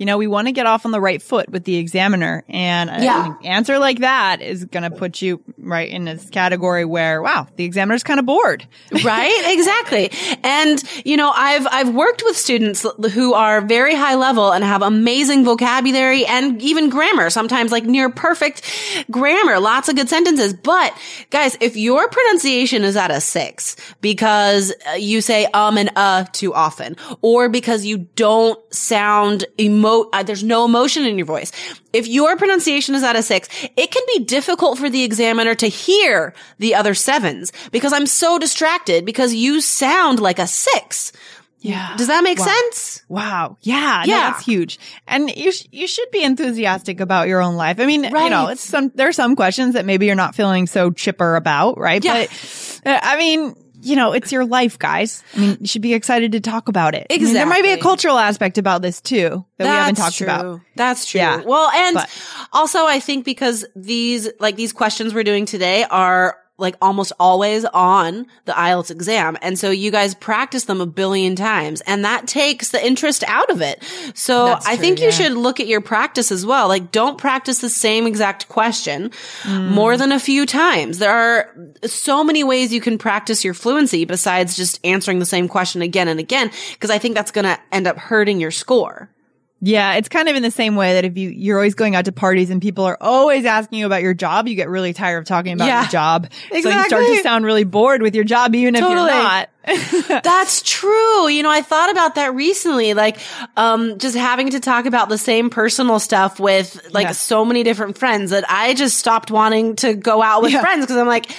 you 0.00 0.06
know, 0.06 0.18
we 0.18 0.26
want 0.26 0.48
to 0.48 0.52
get 0.52 0.66
off 0.66 0.84
on 0.84 0.90
the 0.90 1.00
right 1.00 1.22
foot 1.22 1.48
with 1.50 1.62
the 1.64 1.76
examiner 1.76 2.42
and 2.48 2.90
Yeah. 2.90 3.26
an 3.26 3.36
answer 3.44 3.78
like 3.78 4.00
that 4.00 4.40
is 4.42 4.64
going 4.64 4.82
to 4.82 4.90
put 4.90 5.22
you 5.22 5.40
right 5.58 5.88
in 5.88 6.06
this 6.06 6.28
category 6.30 6.84
where, 6.84 7.20
wow, 7.22 7.46
the 7.56 7.64
examiner's 7.64 8.02
kind 8.02 8.18
of 8.18 8.26
bored. 8.26 8.66
right 9.04 9.42
exactly 9.46 10.10
and 10.42 10.82
you 11.04 11.16
know 11.16 11.30
i've 11.36 11.66
i've 11.70 11.94
worked 11.94 12.22
with 12.24 12.36
students 12.36 12.84
who 13.12 13.34
are 13.34 13.60
very 13.60 13.94
high 13.94 14.14
level 14.16 14.52
and 14.52 14.64
have 14.64 14.82
amazing 14.82 15.44
vocabulary 15.44 16.24
and 16.26 16.60
even 16.62 16.88
grammar 16.88 17.28
sometimes 17.30 17.70
like 17.70 17.84
near 17.84 18.08
perfect 18.10 18.62
grammar 19.10 19.60
lots 19.60 19.88
of 19.88 19.96
good 19.96 20.08
sentences 20.08 20.54
but 20.54 20.92
guys 21.30 21.56
if 21.60 21.76
your 21.76 22.08
pronunciation 22.08 22.82
is 22.84 22.96
at 22.96 23.10
a 23.10 23.20
6 23.20 23.76
because 24.00 24.72
uh, 24.88 24.92
you 24.94 25.20
say 25.20 25.46
um 25.54 25.76
and 25.78 25.90
uh 25.96 26.24
too 26.32 26.52
often 26.54 26.96
or 27.20 27.48
because 27.48 27.84
you 27.84 27.98
don't 28.16 28.58
sound 28.74 29.44
emo 29.90 30.08
uh, 30.12 30.22
there's 30.22 30.44
no 30.44 30.64
emotion 30.64 31.04
in 31.04 31.18
your 31.18 31.26
voice 31.26 31.52
if 31.92 32.06
your 32.06 32.36
pronunciation 32.36 32.94
is 32.94 33.02
at 33.02 33.16
a 33.16 33.22
six, 33.22 33.48
it 33.76 33.90
can 33.90 34.02
be 34.16 34.24
difficult 34.24 34.78
for 34.78 34.88
the 34.88 35.02
examiner 35.02 35.54
to 35.56 35.66
hear 35.66 36.32
the 36.58 36.74
other 36.76 36.94
sevens 36.94 37.52
because 37.72 37.92
I'm 37.92 38.06
so 38.06 38.38
distracted 38.38 39.04
because 39.04 39.34
you 39.34 39.60
sound 39.60 40.20
like 40.20 40.38
a 40.38 40.46
six. 40.46 41.12
Yeah. 41.62 41.94
Does 41.96 42.06
that 42.06 42.22
make 42.24 42.38
Wow. 42.38 42.46
sense? 42.46 43.02
Wow. 43.08 43.56
Yeah. 43.62 44.04
No, 44.06 44.14
Yeah. 44.14 44.30
that's 44.30 44.44
huge. 44.46 44.78
And 45.08 45.28
you, 45.36 45.52
sh- 45.52 45.66
you 45.72 45.86
should 45.86 46.10
be 46.12 46.22
enthusiastic 46.22 47.00
about 47.00 47.28
your 47.28 47.42
own 47.42 47.56
life. 47.56 47.80
I 47.80 47.86
mean, 47.86 48.04
you 48.04 48.10
know, 48.10 48.16
Right. 48.46 48.52
it's 48.52 48.62
some, 48.64 48.90
there 48.94 49.08
are 49.08 49.12
some 49.12 49.36
questions 49.36 49.74
that 49.74 49.84
maybe 49.84 50.06
you're 50.06 50.14
not 50.14 50.34
feeling 50.34 50.66
so 50.66 50.90
chipper 50.90 51.36
about, 51.36 51.76
right? 51.78 52.02
Yeah. 52.02 52.14
But, 52.26 52.80
uh, 52.86 52.98
I 53.02 53.18
mean, 53.18 53.54
you 53.82 53.96
know, 53.96 54.12
it's 54.12 54.30
your 54.32 54.44
life, 54.44 54.78
guys. 54.78 55.22
I 55.34 55.40
mean, 55.40 55.58
you 55.60 55.66
should 55.66 55.82
be 55.82 55.94
excited 55.94 56.32
to 56.32 56.40
talk 56.40 56.68
about 56.68 56.94
it. 56.94 57.06
I 57.10 57.18
mean, 57.18 57.32
there 57.32 57.46
might 57.46 57.62
be 57.62 57.72
a 57.72 57.78
cultural 57.78 58.18
aspect 58.18 58.58
about 58.58 58.82
this 58.82 59.00
too 59.00 59.44
that 59.58 59.64
we 59.64 59.68
haven't 59.68 59.94
talked 59.96 60.16
true. 60.16 60.26
about. 60.26 60.60
That's 60.76 61.06
true. 61.06 61.20
Yeah. 61.20 61.42
Well, 61.44 61.70
and 61.70 61.94
But- 61.94 62.10
also 62.52 62.86
I 62.86 63.00
think 63.00 63.24
because 63.24 63.64
these, 63.76 64.28
like 64.38 64.56
these 64.56 64.72
questions 64.72 65.14
we're 65.14 65.24
doing 65.24 65.46
today 65.46 65.84
are 65.84 66.36
like 66.60 66.76
almost 66.80 67.12
always 67.18 67.64
on 67.64 68.26
the 68.44 68.52
IELTS 68.52 68.90
exam. 68.90 69.36
And 69.42 69.58
so 69.58 69.70
you 69.70 69.90
guys 69.90 70.14
practice 70.14 70.64
them 70.64 70.80
a 70.80 70.86
billion 70.86 71.34
times 71.36 71.80
and 71.82 72.04
that 72.04 72.26
takes 72.26 72.68
the 72.70 72.84
interest 72.84 73.24
out 73.26 73.50
of 73.50 73.60
it. 73.60 73.82
So 74.14 74.46
That's 74.46 74.66
I 74.66 74.74
true, 74.76 74.80
think 74.82 74.98
yeah. 75.00 75.06
you 75.06 75.12
should 75.12 75.32
look 75.32 75.60
at 75.60 75.66
your 75.66 75.80
practice 75.80 76.30
as 76.30 76.44
well. 76.46 76.68
Like 76.68 76.92
don't 76.92 77.18
practice 77.18 77.58
the 77.58 77.70
same 77.70 78.06
exact 78.06 78.48
question 78.48 79.10
Mm. 79.42 79.68
more 79.70 79.96
than 79.96 80.12
a 80.12 80.20
few 80.20 80.44
times. 80.46 80.98
There 80.98 81.10
are 81.10 81.54
so 81.86 82.22
many 82.22 82.44
ways 82.44 82.72
you 82.72 82.80
can 82.80 82.98
practice 82.98 83.44
your 83.44 83.54
fluency 83.54 84.04
besides 84.04 84.56
just 84.56 84.78
answering 84.84 85.18
the 85.18 85.24
same 85.26 85.48
question 85.48 85.82
again 85.82 86.08
and 86.08 86.20
again. 86.20 86.50
Cause 86.80 86.90
I 86.90 86.98
think 86.98 87.14
that's 87.14 87.30
going 87.30 87.44
to 87.46 87.58
end 87.72 87.86
up 87.86 87.96
hurting 87.96 88.40
your 88.40 88.50
score. 88.50 89.08
Yeah, 89.62 89.94
it's 89.94 90.08
kind 90.08 90.28
of 90.28 90.36
in 90.36 90.42
the 90.42 90.50
same 90.50 90.74
way 90.74 90.94
that 90.94 91.04
if 91.04 91.18
you 91.18 91.28
you're 91.28 91.58
always 91.58 91.74
going 91.74 91.94
out 91.94 92.06
to 92.06 92.12
parties 92.12 92.48
and 92.50 92.62
people 92.62 92.84
are 92.84 92.96
always 93.00 93.44
asking 93.44 93.78
you 93.78 93.86
about 93.86 94.02
your 94.02 94.14
job, 94.14 94.48
you 94.48 94.54
get 94.54 94.68
really 94.70 94.92
tired 94.94 95.18
of 95.18 95.24
talking 95.26 95.52
about 95.52 95.66
Yeah. 95.66 95.82
your 95.82 95.90
job. 95.90 96.28
Exactly. 96.50 96.62
So 96.62 96.70
you 96.70 96.84
start 96.84 97.06
to 97.06 97.22
sound 97.22 97.44
really 97.44 97.64
bored 97.64 98.00
with 98.00 98.14
your 98.14 98.24
job, 98.24 98.54
even 98.54 98.74
if 98.74 98.80
you're 98.80 98.94
not. 98.94 99.50
That's 100.22 100.62
true. 100.62 101.28
You 101.28 101.42
know, 101.42 101.50
I 101.50 101.60
thought 101.60 101.90
about 101.90 102.14
that 102.14 102.34
recently, 102.34 102.94
like, 102.94 103.18
um, 103.58 103.98
just 103.98 104.16
having 104.16 104.50
to 104.50 104.60
talk 104.60 104.86
about 104.86 105.08
the 105.10 105.18
same 105.18 105.50
personal 105.50 105.98
stuff 105.98 106.40
with 106.40 106.80
like 106.92 107.04
Yeah. 107.08 107.12
so 107.12 107.44
many 107.44 107.62
different 107.62 107.98
friends 107.98 108.30
that 108.30 108.44
I 108.50 108.72
just 108.74 108.96
stopped 108.98 109.30
wanting 109.30 109.76
to 109.76 109.92
go 109.94 110.22
out 110.22 110.40
with 110.42 110.52
Yeah. 110.52 110.62
friends 110.62 110.84
because 110.84 110.96
I'm 110.96 111.06
like, 111.06 111.30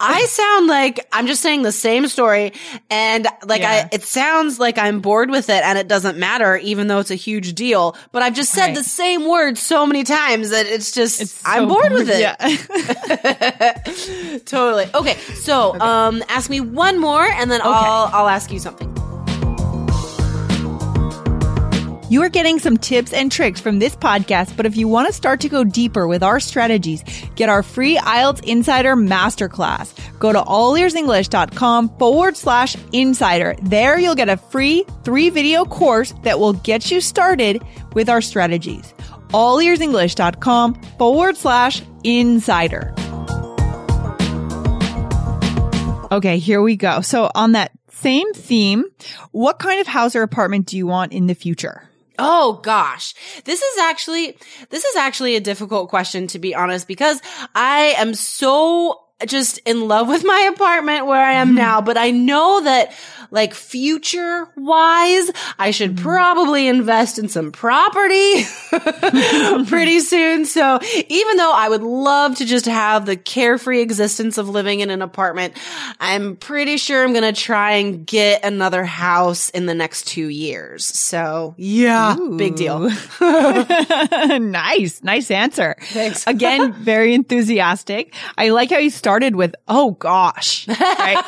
I 0.00 0.24
sound 0.26 0.66
like 0.66 1.06
I'm 1.12 1.26
just 1.28 1.40
saying 1.40 1.62
the 1.62 1.70
same 1.72 2.08
story 2.08 2.52
and 2.90 3.26
like 3.46 3.60
Yeah. 3.62 3.88
I, 3.92 3.94
it 3.94 4.02
sounds 4.02 4.58
like 4.58 4.76
I'm 4.76 5.00
bored 5.00 5.30
with 5.30 5.48
it 5.48 5.62
and 5.64 5.78
it 5.78 5.86
doesn't 5.86 6.18
matter 6.18 6.56
even 6.56 6.88
though 6.88 6.98
it's 6.98 7.12
a 7.12 7.14
huge 7.16 7.54
deal, 7.54 7.96
but 8.10 8.22
I've 8.22 8.34
just 8.34 8.50
said 8.52 8.66
Right. 8.66 8.74
the 8.76 8.84
same 8.84 9.28
words 9.28 9.60
so 9.62 9.86
many 9.86 10.02
times 10.02 10.50
that 10.50 10.66
it's 10.66 10.90
just, 10.90 11.20
It's 11.20 11.40
I'm 11.46 11.68
so 11.68 11.74
bored 11.74 11.92
with 11.92 12.10
it. 12.10 12.20
Yeah. 12.20 12.36
Totally. 14.46 14.86
Okay. 14.94 15.16
So, 15.42 15.78
um, 15.80 16.24
ask 16.28 16.50
me 16.50 16.60
one 16.60 16.98
more 16.98 17.22
and 17.24 17.50
then 17.50 17.60
I'll, 17.62 17.68
I'll 17.78 18.28
ask 18.28 18.52
you 18.52 18.58
something. 18.58 18.94
You 22.10 22.22
are 22.22 22.30
getting 22.30 22.58
some 22.58 22.78
tips 22.78 23.12
and 23.12 23.30
tricks 23.30 23.60
from 23.60 23.80
this 23.80 23.94
podcast, 23.94 24.56
but 24.56 24.64
if 24.64 24.78
you 24.78 24.88
want 24.88 25.08
to 25.08 25.12
start 25.12 25.40
to 25.40 25.48
go 25.50 25.62
deeper 25.62 26.08
with 26.08 26.22
our 26.22 26.40
strategies, 26.40 27.04
get 27.34 27.50
our 27.50 27.62
free 27.62 27.98
IELTS 27.98 28.42
Insider 28.44 28.96
Masterclass. 28.96 29.92
Go 30.18 30.32
to 30.32 30.40
allearsenglish.com 30.40 31.90
forward 31.98 32.34
slash 32.34 32.76
insider. 32.94 33.56
There 33.62 33.98
you'll 33.98 34.14
get 34.14 34.30
a 34.30 34.38
free 34.38 34.86
three 35.04 35.28
video 35.28 35.66
course 35.66 36.14
that 36.22 36.40
will 36.40 36.54
get 36.54 36.90
you 36.90 37.02
started 37.02 37.62
with 37.92 38.08
our 38.08 38.22
strategies. 38.22 38.94
allearsenglish.com 39.28 40.80
forward 40.96 41.36
slash 41.36 41.82
insider. 42.04 42.94
Okay, 46.10 46.38
here 46.38 46.62
we 46.62 46.76
go. 46.76 47.00
So 47.00 47.30
on 47.34 47.52
that 47.52 47.72
same 47.90 48.32
theme, 48.32 48.84
what 49.32 49.58
kind 49.58 49.80
of 49.80 49.86
house 49.86 50.16
or 50.16 50.22
apartment 50.22 50.66
do 50.66 50.76
you 50.76 50.86
want 50.86 51.12
in 51.12 51.26
the 51.26 51.34
future? 51.34 51.88
Oh 52.18 52.60
gosh. 52.62 53.14
This 53.44 53.62
is 53.62 53.78
actually, 53.78 54.36
this 54.70 54.84
is 54.84 54.96
actually 54.96 55.36
a 55.36 55.40
difficult 55.40 55.88
question 55.88 56.26
to 56.28 56.38
be 56.38 56.54
honest 56.54 56.88
because 56.88 57.20
I 57.54 57.94
am 57.96 58.14
so 58.14 59.00
just 59.26 59.58
in 59.66 59.88
love 59.88 60.08
with 60.08 60.24
my 60.24 60.50
apartment 60.52 61.06
where 61.06 61.24
I 61.24 61.34
am 61.34 61.48
mm-hmm. 61.48 61.56
now, 61.56 61.80
but 61.80 61.96
I 61.96 62.10
know 62.10 62.60
that 62.62 62.92
like 63.30 63.54
future 63.54 64.48
wise, 64.56 65.30
I 65.58 65.70
should 65.70 65.96
mm-hmm. 65.96 66.04
probably 66.04 66.68
invest 66.68 67.18
in 67.18 67.28
some 67.28 67.52
property 67.52 68.44
pretty 69.66 70.00
soon. 70.08 70.44
So 70.46 70.80
even 71.08 71.36
though 71.36 71.52
I 71.52 71.68
would 71.68 71.82
love 71.82 72.36
to 72.36 72.44
just 72.44 72.66
have 72.66 73.06
the 73.06 73.16
carefree 73.16 73.80
existence 73.80 74.38
of 74.38 74.48
living 74.48 74.80
in 74.80 74.90
an 74.90 75.02
apartment, 75.02 75.54
I'm 76.00 76.36
pretty 76.36 76.76
sure 76.76 77.04
I'm 77.04 77.12
going 77.12 77.34
to 77.34 77.38
try 77.38 77.72
and 77.72 78.06
get 78.06 78.44
another 78.44 78.84
house 78.84 79.50
in 79.50 79.66
the 79.66 79.74
next 79.74 80.06
two 80.06 80.28
years. 80.28 80.86
So 80.86 81.54
yeah, 81.56 82.16
big 82.36 82.56
deal. 82.56 82.90
nice, 83.20 85.02
nice 85.02 85.30
answer. 85.30 85.76
Thanks. 85.82 86.26
Again, 86.26 86.72
very 86.72 87.14
enthusiastic. 87.14 88.14
I 88.36 88.50
like 88.50 88.70
how 88.70 88.78
you 88.78 88.90
started 88.90 89.36
with, 89.36 89.54
oh 89.66 89.92
gosh, 89.92 90.66
right? 90.68 91.24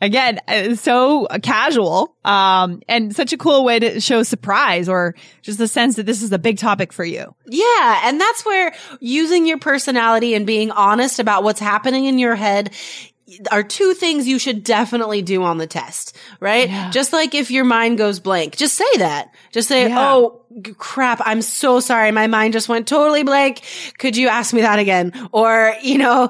Again, 0.00 0.40
uh, 0.48 0.74
so 0.76 1.26
casual, 1.42 2.16
um, 2.24 2.82
and 2.88 3.14
such 3.14 3.32
a 3.32 3.36
cool 3.36 3.64
way 3.64 3.78
to 3.78 4.00
show 4.00 4.22
surprise 4.22 4.88
or 4.88 5.14
just 5.42 5.58
the 5.58 5.68
sense 5.68 5.96
that 5.96 6.06
this 6.06 6.22
is 6.22 6.32
a 6.32 6.38
big 6.38 6.58
topic 6.58 6.92
for 6.92 7.04
you. 7.04 7.34
Yeah. 7.46 8.00
And 8.04 8.20
that's 8.20 8.44
where 8.44 8.74
using 9.00 9.46
your 9.46 9.58
personality 9.58 10.34
and 10.34 10.46
being 10.46 10.70
honest 10.70 11.18
about 11.18 11.44
what's 11.44 11.60
happening 11.60 12.06
in 12.06 12.18
your 12.18 12.34
head 12.34 12.70
are 13.50 13.62
two 13.62 13.94
things 13.94 14.26
you 14.26 14.38
should 14.38 14.64
definitely 14.64 15.22
do 15.22 15.42
on 15.42 15.58
the 15.58 15.66
test, 15.66 16.16
right? 16.40 16.90
Just 16.90 17.12
like 17.12 17.34
if 17.34 17.50
your 17.50 17.64
mind 17.64 17.98
goes 17.98 18.18
blank, 18.20 18.56
just 18.56 18.74
say 18.74 18.96
that. 18.96 19.32
Just 19.52 19.68
say, 19.68 19.88
Yeah. 19.88 20.12
Oh 20.14 20.40
crap. 20.78 21.20
I'm 21.24 21.42
so 21.42 21.78
sorry. 21.78 22.10
My 22.10 22.26
mind 22.26 22.54
just 22.54 22.68
went 22.68 22.88
totally 22.88 23.22
blank. 23.22 23.62
Could 23.98 24.16
you 24.16 24.28
ask 24.28 24.52
me 24.52 24.62
that 24.62 24.78
again? 24.78 25.12
Or, 25.32 25.74
you 25.82 25.98
know, 25.98 26.28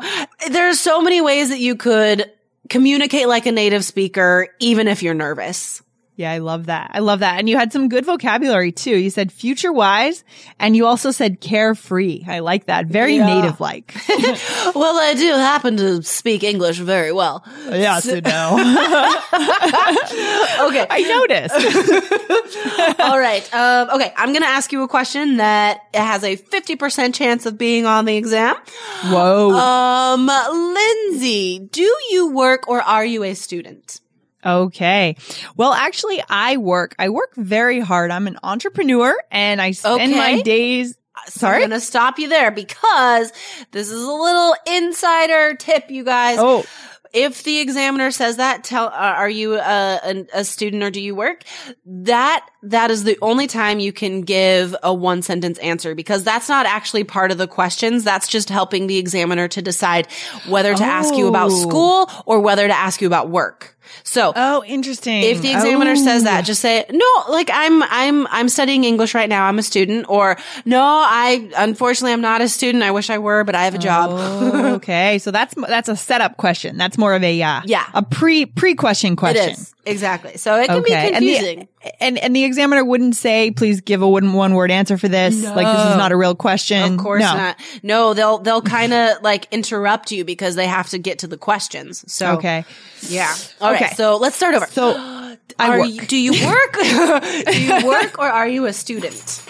there's 0.50 0.78
so 0.78 1.00
many 1.00 1.20
ways 1.20 1.48
that 1.48 1.60
you 1.60 1.74
could 1.74 2.30
communicate 2.70 3.28
like 3.28 3.44
a 3.44 3.52
native 3.52 3.84
speaker, 3.84 4.48
even 4.60 4.88
if 4.88 5.02
you're 5.02 5.12
nervous. 5.12 5.82
Yeah, 6.20 6.32
I 6.32 6.38
love 6.38 6.66
that. 6.66 6.90
I 6.92 6.98
love 6.98 7.20
that. 7.20 7.38
And 7.38 7.48
you 7.48 7.56
had 7.56 7.72
some 7.72 7.88
good 7.88 8.04
vocabulary 8.04 8.72
too. 8.72 8.94
You 8.98 9.08
said 9.08 9.32
future 9.32 9.72
wise 9.72 10.22
and 10.58 10.76
you 10.76 10.84
also 10.86 11.12
said 11.12 11.40
carefree. 11.40 12.24
I 12.28 12.40
like 12.40 12.66
that. 12.66 12.84
Very 12.86 13.16
Yeah. 13.16 13.24
native 13.40 13.58
like. 13.58 13.94
Well, 14.74 14.96
I 14.98 15.14
do 15.14 15.32
happen 15.32 15.76
to 15.78 16.02
speak 16.02 16.44
English 16.44 16.76
very 16.78 17.12
well. 17.12 17.42
yes, 17.70 18.04
no. 18.06 18.20
Okay. 20.68 20.86
I 20.90 21.00
noticed. 21.08 23.00
All 23.00 23.18
right. 23.18 23.42
Um, 23.54 23.88
okay. 23.96 24.12
I'm 24.16 24.30
going 24.32 24.42
to 24.42 24.48
ask 24.48 24.72
you 24.72 24.82
a 24.82 24.88
question 24.88 25.38
that 25.38 25.80
has 25.94 26.22
a 26.22 26.36
50% 26.36 27.14
chance 27.14 27.46
of 27.46 27.56
being 27.56 27.86
on 27.86 28.04
the 28.04 28.16
exam. 28.16 28.56
Whoa. 29.04 29.52
Um, 29.52 30.26
Lindsay, 30.26 31.60
do 31.60 31.96
you 32.10 32.30
work 32.32 32.68
or 32.68 32.82
are 32.82 33.04
you 33.04 33.24
a 33.24 33.34
student? 33.34 34.00
Okay. 34.44 35.16
Well, 35.56 35.73
actually, 35.73 36.23
I 36.28 36.56
work. 36.56 36.94
I 36.99 37.11
work 37.11 37.35
very 37.37 37.80
hard. 37.80 38.11
I'm 38.11 38.26
an 38.26 38.38
entrepreneur 38.42 39.14
and 39.30 39.61
I 39.61 39.73
spend 39.73 40.12
my 40.12 40.40
days. 40.42 40.97
Sorry? 41.26 41.56
I'm 41.56 41.68
going 41.68 41.78
to 41.78 41.85
stop 41.85 42.18
you 42.18 42.28
there 42.28 42.50
because 42.50 43.32
this 43.73 43.90
is 43.90 44.02
a 44.02 44.12
little 44.12 44.54
insider 44.66 45.54
tip, 45.54 45.90
you 45.90 46.02
guys. 46.04 46.38
Oh, 46.40 46.64
if 47.12 47.42
the 47.42 47.59
examiner 47.59 48.11
says 48.11 48.37
that, 48.37 48.64
tell, 48.64 48.87
uh, 48.87 48.90
are 48.92 49.28
you 49.28 49.56
a, 49.56 50.00
a, 50.02 50.26
a 50.32 50.44
student 50.44 50.82
or 50.82 50.90
do 50.90 51.00
you 51.00 51.14
work? 51.14 51.42
That, 51.85 52.49
that 52.62 52.90
is 52.90 53.04
the 53.04 53.16
only 53.22 53.46
time 53.46 53.80
you 53.80 53.92
can 53.92 54.20
give 54.22 54.76
a 54.82 54.92
one 54.92 55.22
sentence 55.22 55.58
answer 55.58 55.94
because 55.94 56.24
that's 56.24 56.48
not 56.48 56.66
actually 56.66 57.04
part 57.04 57.30
of 57.30 57.38
the 57.38 57.46
questions. 57.48 58.04
That's 58.04 58.28
just 58.28 58.50
helping 58.50 58.86
the 58.86 58.98
examiner 58.98 59.48
to 59.48 59.62
decide 59.62 60.08
whether 60.46 60.74
to 60.74 60.84
ask 60.84 61.14
you 61.14 61.26
about 61.28 61.50
Oh. 61.50 61.68
school 61.68 62.10
or 62.26 62.40
whether 62.40 62.66
to 62.68 62.74
ask 62.74 63.00
you 63.00 63.06
about 63.06 63.30
work. 63.30 63.76
So, 64.04 64.32
oh, 64.36 64.62
interesting. 64.66 65.22
if 65.24 65.42
the 65.42 65.50
examiner 65.50 65.96
says 65.96 66.22
Oh. 66.22 66.26
that, 66.26 66.44
just 66.44 66.60
say, 66.60 66.84
no, 66.92 67.06
like 67.28 67.50
I'm, 67.52 67.82
I'm, 67.82 68.26
I'm 68.28 68.48
studying 68.48 68.84
English 68.84 69.14
right 69.14 69.28
now. 69.28 69.46
I'm 69.46 69.58
a 69.58 69.64
student 69.64 70.06
or 70.08 70.36
no, 70.64 70.80
I, 70.80 71.50
unfortunately, 71.56 72.12
I'm 72.12 72.20
not 72.20 72.40
a 72.40 72.48
student. 72.48 72.84
I 72.84 72.92
wish 72.92 73.10
I 73.10 73.18
were, 73.18 73.42
but 73.42 73.56
I 73.56 73.64
have 73.64 73.74
a 73.74 73.78
job. 73.78 74.10
Oh, 74.12 74.74
okay. 74.76 75.18
So 75.18 75.30
that's, 75.32 75.54
that's 75.56 75.88
a 75.88 75.96
setup 75.96 76.36
question. 76.36 76.76
That's 76.76 76.98
more 76.98 77.14
of 77.14 77.24
a, 77.24 77.42
uh, 77.42 77.62
Yeah. 77.64 77.84
a 77.92 78.02
pre, 78.02 78.46
pre 78.46 78.74
question 78.76 79.16
question. 79.16 79.50
is. 79.50 79.74
Exactly. 79.86 80.36
So 80.36 80.60
it 80.60 80.66
can 80.68 80.82
be 80.84 80.92
And 80.92 81.14
confusing. 81.16 81.68
the, 81.82 82.02
and, 82.02 82.18
and 82.18 82.36
the 82.36 82.44
examiner 82.50 82.85
wouldn't 82.85 83.16
say, 83.16 83.50
please 83.50 83.80
give 83.80 84.02
a 84.02 84.09
one, 84.09 84.33
one 84.33 84.54
word 84.54 84.71
answer 84.71 84.99
for 84.99 85.09
this. 85.09 85.42
Like 85.42 85.66
this 85.66 85.87
is 85.87 85.97
not 85.97 86.12
a 86.12 86.16
real 86.16 86.35
question. 86.35 86.95
Of 86.95 86.99
course 86.99 87.23
no. 87.23 87.35
not. 87.35 87.61
No, 87.83 88.14
they'll 88.14 88.38
they'll 88.38 88.62
kind 88.62 88.92
of 88.92 89.23
like 89.23 89.47
interrupt 89.50 90.12
you 90.12 90.25
because 90.25 90.54
they 90.54 90.66
have 90.66 90.88
to 90.90 90.99
get 90.99 91.21
to 91.21 91.26
the 91.26 91.38
questions. 91.38 92.04
So 92.12 92.33
Okay. 92.33 92.64
yeah. 93.09 93.35
All 93.61 93.73
right. 93.73 93.83
Okay. 93.83 93.95
So 93.95 94.16
let's 94.16 94.37
start 94.37 94.54
over. 94.54 94.66
So 94.66 95.37
are. 95.59 95.87
You, 95.87 96.02
do 96.02 96.16
you 96.16 96.33
work? 96.47 96.73
do 97.52 97.62
you 97.62 97.87
work 97.87 98.19
or 98.19 98.28
are 98.28 98.49
you 98.49 98.66
a 98.66 98.73
student? 98.73 99.42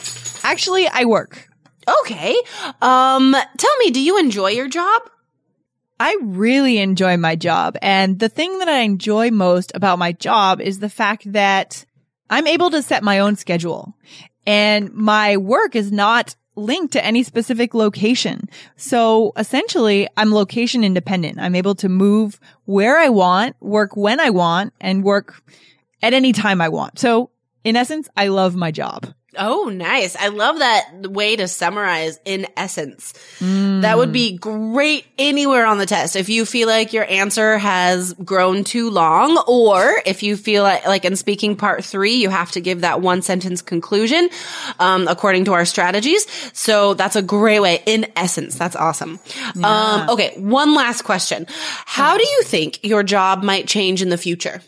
Actually, 0.42 0.86
I 0.88 1.04
work. 1.04 1.48
Okay. 2.02 2.36
Um, 2.80 3.34
tell 3.56 3.76
me, 3.78 3.90
do 3.90 4.00
you 4.00 4.18
enjoy 4.18 4.50
your 4.50 4.68
job? 4.68 5.02
I 5.98 6.16
really 6.22 6.78
enjoy 6.78 7.18
my 7.18 7.36
job. 7.36 7.76
And 7.82 8.18
the 8.18 8.30
thing 8.30 8.58
that 8.58 8.68
I 8.68 8.80
enjoy 8.80 9.30
most 9.30 9.70
about 9.74 9.98
my 9.98 10.12
job 10.12 10.60
is 10.60 10.78
the 10.78 10.88
fact 10.88 11.30
that 11.32 11.84
I'm 12.30 12.46
able 12.46 12.70
to 12.70 12.82
set 12.82 13.02
my 13.02 13.18
own 13.18 13.36
schedule 13.36 13.94
and 14.46 14.92
my 14.94 15.36
work 15.36 15.76
is 15.76 15.92
not 15.92 16.34
linked 16.56 16.92
to 16.92 17.04
any 17.04 17.22
specific 17.22 17.74
location. 17.74 18.48
So 18.76 19.32
essentially 19.36 20.08
I'm 20.16 20.32
location 20.32 20.84
independent. 20.84 21.38
I'm 21.38 21.54
able 21.54 21.74
to 21.76 21.88
move 21.88 22.40
where 22.64 22.98
I 22.98 23.08
want, 23.08 23.56
work 23.60 23.96
when 23.96 24.20
I 24.20 24.30
want 24.30 24.72
and 24.80 25.04
work 25.04 25.42
at 26.02 26.14
any 26.14 26.32
time 26.32 26.60
I 26.60 26.68
want. 26.68 26.98
So 26.98 27.30
in 27.64 27.76
essence, 27.76 28.08
I 28.16 28.28
love 28.28 28.56
my 28.56 28.70
job. 28.70 29.12
Oh, 29.38 29.70
nice. 29.72 30.16
I 30.16 30.28
love 30.28 30.58
that 30.58 31.06
way 31.06 31.36
to 31.36 31.46
summarize 31.46 32.18
in 32.24 32.48
essence. 32.56 33.14
That 33.38 33.96
would 33.96 34.12
be 34.12 34.36
great 34.36 35.06
anywhere 35.18 35.66
on 35.66 35.78
the 35.78 35.86
test. 35.86 36.16
If 36.16 36.28
you 36.28 36.44
feel 36.44 36.66
like 36.66 36.92
your 36.92 37.04
answer 37.08 37.56
has 37.56 38.12
grown 38.12 38.64
too 38.64 38.90
long, 38.90 39.38
or 39.46 40.02
if 40.04 40.24
you 40.24 40.36
feel 40.36 40.64
like, 40.64 40.84
like 40.84 41.04
in 41.04 41.14
speaking 41.14 41.54
part 41.54 41.84
three, 41.84 42.14
you 42.14 42.28
have 42.28 42.50
to 42.52 42.60
give 42.60 42.80
that 42.80 43.00
one 43.00 43.22
sentence 43.22 43.62
conclusion, 43.62 44.28
um, 44.80 45.06
according 45.06 45.44
to 45.44 45.52
our 45.52 45.64
strategies. 45.64 46.26
So 46.52 46.94
that's 46.94 47.14
a 47.14 47.22
great 47.22 47.60
way 47.60 47.84
in 47.86 48.06
essence. 48.16 48.56
That's 48.56 48.74
awesome. 48.74 49.20
Um, 49.62 50.10
okay. 50.10 50.34
One 50.38 50.74
last 50.74 51.02
question. 51.02 51.46
How 51.86 52.18
do 52.18 52.24
you 52.26 52.42
think 52.42 52.84
your 52.84 53.04
job 53.04 53.44
might 53.44 53.68
change 53.68 54.02
in 54.02 54.08
the 54.08 54.18
future? 54.18 54.60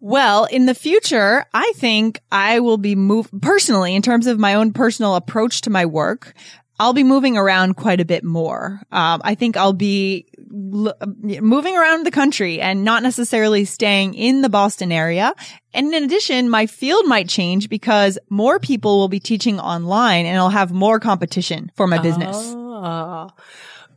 Well, 0.00 0.44
in 0.44 0.66
the 0.66 0.74
future, 0.74 1.44
I 1.52 1.72
think 1.76 2.20
I 2.30 2.60
will 2.60 2.78
be 2.78 2.94
moved 2.94 3.30
personally 3.42 3.94
in 3.94 4.02
terms 4.02 4.26
of 4.26 4.38
my 4.38 4.54
own 4.54 4.72
personal 4.72 5.16
approach 5.16 5.62
to 5.62 5.70
my 5.70 5.86
work. 5.86 6.34
I'll 6.80 6.92
be 6.92 7.02
moving 7.02 7.36
around 7.36 7.74
quite 7.74 8.00
a 8.00 8.04
bit 8.04 8.22
more. 8.22 8.80
Um, 8.92 9.20
I 9.24 9.34
think 9.34 9.56
I'll 9.56 9.72
be 9.72 10.26
l- 10.48 10.94
moving 11.40 11.76
around 11.76 12.06
the 12.06 12.12
country 12.12 12.60
and 12.60 12.84
not 12.84 13.02
necessarily 13.02 13.64
staying 13.64 14.14
in 14.14 14.42
the 14.42 14.48
Boston 14.48 14.92
area. 14.92 15.34
And 15.74 15.92
in 15.92 16.04
addition, 16.04 16.48
my 16.48 16.66
field 16.66 17.06
might 17.06 17.28
change 17.28 17.68
because 17.68 18.16
more 18.30 18.60
people 18.60 18.98
will 18.98 19.08
be 19.08 19.18
teaching 19.18 19.58
online 19.58 20.24
and 20.26 20.38
I'll 20.38 20.50
have 20.50 20.70
more 20.70 21.00
competition 21.00 21.72
for 21.74 21.88
my 21.88 21.98
business. 21.98 22.36
Oh, 22.36 23.30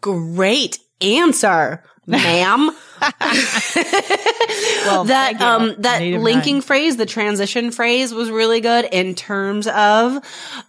great 0.01 0.79
answer, 1.01 1.83
ma'am. 2.07 2.71
Well, 4.85 5.05
that 5.05 5.41
um 5.41 5.75
that 5.79 5.99
Native 5.99 6.21
linking 6.21 6.55
nine. 6.55 6.61
phrase, 6.61 6.97
the 6.97 7.05
transition 7.05 7.71
phrase 7.71 8.13
was 8.13 8.29
really 8.29 8.61
good 8.61 8.85
in 8.91 9.15
terms 9.15 9.67
of 9.67 10.15
um 10.15 10.21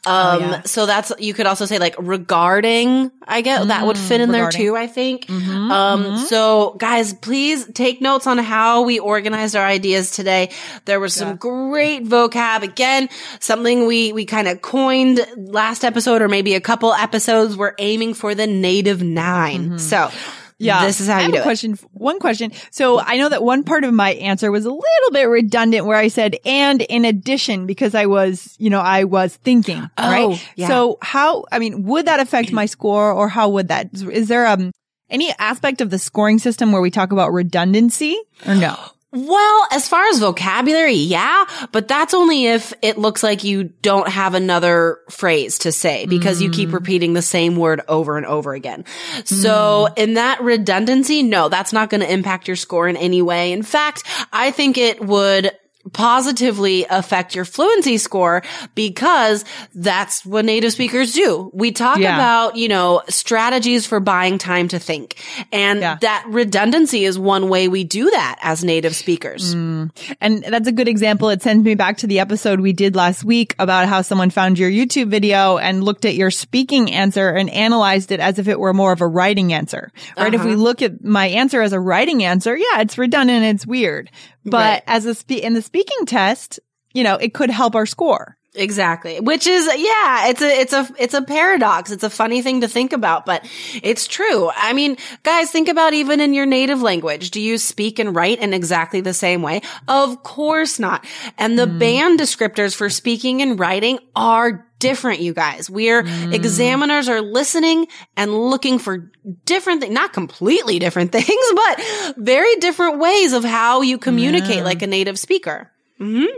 Oh, 0.06 0.38
yeah. 0.40 0.62
so 0.62 0.86
that's 0.86 1.12
you 1.18 1.34
could 1.34 1.46
also 1.46 1.64
say 1.66 1.78
like 1.78 1.94
regarding, 1.98 3.10
I 3.26 3.40
get 3.40 3.66
that 3.68 3.86
would 3.86 3.98
fit 3.98 4.20
in 4.20 4.30
there 4.30 4.50
too, 4.50 4.76
I 4.76 4.86
think. 4.86 5.26
Mm-hmm, 5.26 5.70
um 5.70 6.18
so 6.18 6.74
guys, 6.78 7.12
please 7.14 7.66
take 7.72 8.00
notes 8.00 8.26
on 8.26 8.38
how 8.38 8.82
we 8.82 8.98
organized 8.98 9.56
our 9.56 9.66
ideas 9.66 10.10
today. 10.10 10.50
There 10.84 11.00
was 11.00 11.14
some 11.14 11.36
great 11.36 12.04
vocab 12.04 12.62
again, 12.62 13.08
something 13.40 13.86
we 13.86 14.12
we 14.12 14.24
kind 14.26 14.48
of 14.48 14.62
coined 14.62 15.20
last 15.36 15.84
episode 15.84 16.22
or 16.22 16.28
maybe 16.28 16.54
a 16.54 16.60
couple 16.60 16.92
episodes 16.94 17.56
we're 17.56 17.74
aiming 17.78 18.14
for 18.14 18.34
the 18.34 18.46
native 18.46 19.02
9. 19.02 19.78
So 19.78 19.96
Mm-hmm. 19.96 20.41
Yeah. 20.59 20.85
this 20.87 21.00
is 21.00 21.09
how 21.09 21.16
I 21.16 21.21
you 21.21 21.23
have 21.25 21.32
do 21.32 21.38
a 21.38 21.40
it. 21.40 21.44
question. 21.44 21.78
One 21.92 22.18
question. 22.18 22.52
So 22.71 23.00
I 23.00 23.16
know 23.16 23.28
that 23.28 23.42
one 23.42 23.64
part 23.64 23.85
of 23.85 23.92
my 23.92 24.12
answer 24.14 24.50
was 24.52 24.64
a 24.64 24.71
little 24.71 25.11
bit 25.12 25.25
redundant 25.25 25.87
where 25.87 25.97
I 25.97 26.09
said, 26.09 26.37
and 26.44 26.82
in 26.82 27.04
addition, 27.04 27.66
because 27.66 27.94
I 27.94 28.06
was, 28.06 28.54
you 28.59 28.71
know, 28.71 28.80
I 28.80 29.04
was 29.04 29.37
thinking, 29.37 29.88
Oh, 29.99 30.11
right? 30.30 30.49
yeah. 30.56 30.68
So 30.68 30.99
how, 31.02 31.44
I 31.50 31.59
mean, 31.59 31.85
would 31.85 32.06
that 32.06 32.21
affect 32.21 32.52
my 32.52 32.66
score 32.66 33.12
or 33.12 33.28
how 33.28 33.49
would 33.50 33.68
that, 33.68 33.88
is 33.92 34.28
there, 34.28 34.47
um, 34.47 34.73
any 35.11 35.30
aspect 35.38 35.80
of 35.82 35.90
the 35.90 35.99
scoring 35.99 36.38
system 36.38 36.73
where 36.73 36.80
we 36.80 36.90
talk 36.90 37.12
about 37.12 37.32
redundancy 37.32 38.18
or 38.47 38.54
no? 38.54 38.78
Well, 39.14 39.66
as 39.71 39.88
far 39.88 40.07
as 40.09 40.21
vocabulary, 40.21 40.95
yeah, 40.95 41.45
but 41.71 41.87
that's 41.87 42.14
only 42.14 42.47
if 42.47 42.73
it 42.81 42.97
looks 42.97 43.23
like 43.23 43.45
you 43.45 43.64
don't 43.64 44.09
have 44.09 44.33
another 44.33 45.00
phrase 45.11 45.59
to 45.61 45.73
say 45.73 46.07
because 46.07 46.40
you 46.40 46.50
keep 46.50 46.71
mm. 46.71 46.73
repeating 46.73 47.12
the 47.12 47.21
same 47.21 47.57
word 47.57 47.83
over 47.88 48.16
and 48.16 48.25
over 48.25 48.54
again. 48.54 48.87
So 49.25 49.88
mm. 49.90 49.99
in 49.99 50.14
that 50.14 50.40
redundancy, 50.40 51.23
no, 51.23 51.50
that's 51.50 51.75
not 51.75 51.90
going 51.90 52.00
to 52.00 52.11
impact 52.11 52.49
your 52.49 52.57
score 52.57 52.88
in 52.88 52.97
any 52.97 53.21
way. 53.21 53.52
In 53.52 53.62
fact, 53.62 54.04
I 54.33 54.50
think 54.50 54.78
it 54.78 55.04
would 55.04 55.52
positively 55.92 56.86
affect 56.88 57.34
your 57.34 57.44
fluency 57.44 57.98
score 57.98 58.42
because 58.74 59.44
that's 59.74 60.24
what 60.24 60.44
native 60.44 60.72
speakers 60.72 61.12
do. 61.12 61.50
We 61.52 61.72
talk 61.72 61.98
Yeah. 61.98 62.14
about, 62.14 62.56
you 62.56 62.68
know, 62.68 63.02
strategies 63.08 63.86
for 63.86 63.98
buying 63.98 64.38
time 64.38 64.68
to 64.68 64.78
think. 64.78 65.16
And 65.50 65.80
Yeah. 65.80 65.96
that 66.00 66.24
redundancy 66.28 67.04
is 67.04 67.18
one 67.18 67.48
way 67.48 67.68
we 67.68 67.84
do 67.84 68.10
that 68.10 68.36
as 68.42 68.62
native 68.62 68.94
speakers. 68.94 69.54
Mm. 69.54 69.90
And 70.20 70.44
that's 70.44 70.68
a 70.68 70.72
good 70.72 70.88
example. 70.88 71.30
It 71.30 71.42
sends 71.42 71.64
me 71.64 71.74
back 71.74 71.98
to 71.98 72.06
the 72.06 72.20
episode 72.20 72.60
we 72.60 72.72
did 72.72 72.94
last 72.94 73.24
week 73.24 73.54
about 73.58 73.88
how 73.88 74.02
someone 74.02 74.30
found 74.30 74.58
your 74.58 74.70
YouTube 74.70 75.08
video 75.08 75.58
and 75.58 75.82
looked 75.82 76.04
at 76.04 76.14
your 76.14 76.30
speaking 76.30 76.92
answer 76.92 77.28
and 77.30 77.50
analyzed 77.50 78.12
it 78.12 78.20
as 78.20 78.38
if 78.38 78.46
it 78.48 78.60
were 78.60 78.72
more 78.72 78.92
of 78.92 79.00
a 79.00 79.06
writing 79.06 79.52
answer. 79.52 79.90
Right? 80.16 80.32
If 80.32 80.44
we 80.44 80.52
uh-huh. 80.52 80.62
look 80.62 80.82
at 80.82 81.04
my 81.04 81.26
answer 81.26 81.60
as 81.60 81.72
a 81.72 81.80
writing 81.80 82.24
answer, 82.24 82.56
yeah, 82.56 82.80
it's 82.80 82.98
redundant, 82.98 83.44
it's 83.44 83.66
weird. 83.66 84.10
But 84.44 84.58
Right. 84.58 84.82
as 84.87 85.06
a 85.06 85.14
spe- 85.14 85.42
in 85.42 85.54
the 85.54 85.62
speaking 85.62 86.06
test, 86.06 86.61
you 86.92 87.04
know, 87.04 87.16
it 87.16 87.34
could 87.34 87.50
help 87.50 87.75
our 87.75 87.87
score. 87.87 88.37
Exactly. 88.54 89.18
Which 89.18 89.46
is, 89.46 89.64
yeah, 89.66 90.28
it's 90.28 90.42
a, 90.42 90.61
it's 90.61 90.72
a, 90.75 90.88
it's 90.99 91.14
a 91.14 91.22
paradox. 91.22 91.90
It's 91.90 92.04
a 92.04 92.11
funny 92.11 92.42
thing 92.42 92.61
to 92.61 92.68
think 92.68 92.92
about, 92.92 93.25
but 93.25 93.49
it's 93.82 94.06
true. 94.06 94.50
I 94.54 94.75
mean, 94.75 94.99
guys, 95.22 95.50
think 95.50 95.70
about 95.70 95.94
even 95.94 96.20
in 96.20 96.34
your 96.34 96.44
native 96.44 96.82
language. 96.82 97.30
Do 97.30 97.40
you 97.40 97.56
speak 97.56 97.99
and 97.99 98.14
write 98.14 98.40
in 98.40 98.52
exactly 98.52 99.00
the 99.00 99.14
same 99.14 99.40
way? 99.40 99.62
Of 99.88 100.22
course 100.22 100.78
not. 100.78 101.06
And 101.38 101.58
the 101.58 101.66
hmm. 101.66 101.78
band 101.78 102.20
descriptors 102.20 102.75
for 102.75 102.90
speaking 102.90 103.40
and 103.40 103.58
writing 103.58 103.99
are 104.14 104.66
different, 104.82 105.20
you 105.20 105.32
guys. 105.32 105.70
We're 105.70 106.02
mm. 106.02 106.34
examiners 106.34 107.08
are 107.08 107.22
listening 107.22 107.86
and 108.16 108.34
looking 108.34 108.80
for 108.80 109.10
different 109.44 109.80
things, 109.80 109.94
not 109.94 110.12
completely 110.12 110.80
different 110.80 111.12
things, 111.18 111.26
but 111.54 112.14
very 112.18 112.56
different 112.56 112.98
ways 112.98 113.32
of 113.32 113.44
how 113.44 113.80
you 113.80 113.96
communicate 113.96 114.64
like 114.64 114.82
a 114.82 114.88
native 114.88 115.18
speaker. 115.18 115.72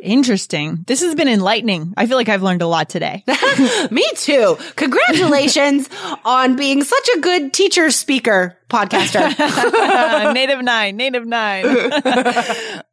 Interesting. 0.02 0.84
This 0.86 1.00
has 1.00 1.14
been 1.14 1.28
enlightening. 1.28 1.94
I 1.96 2.06
feel 2.06 2.16
like 2.16 2.28
I've 2.28 2.42
learned 2.42 2.62
a 2.62 2.66
lot 2.66 2.88
today. 2.88 3.24
Me 3.90 4.04
too. 4.16 4.56
Congratulations 4.76 5.88
on 6.24 6.56
being 6.56 6.84
such 6.84 7.08
a 7.16 7.20
good 7.20 7.52
teacher 7.52 7.90
speaker 7.90 8.56
podcaster. 8.68 9.22
native 10.34 10.62
nine, 10.62 10.96
native 10.96 11.26
nine. 11.26 11.64